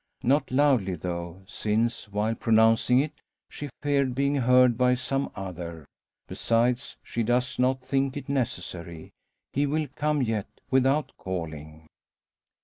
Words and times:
Not 0.23 0.49
loudly 0.49 0.95
though; 0.95 1.43
since, 1.45 2.09
while 2.09 2.33
pronouncing 2.33 2.99
it, 2.99 3.21
she 3.47 3.69
feared 3.83 4.15
being 4.15 4.33
heard 4.33 4.75
by 4.75 4.95
some 4.95 5.29
other. 5.35 5.85
Besides, 6.27 6.95
she 7.03 7.21
does 7.21 7.59
not 7.59 7.83
think 7.83 8.17
it 8.17 8.27
necessary; 8.27 9.11
he 9.53 9.67
will 9.67 9.85
come 9.95 10.23
yet, 10.23 10.47
without 10.71 11.11
calling. 11.17 11.85